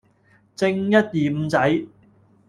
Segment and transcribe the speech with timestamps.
[0.55, 1.85] 正一二五仔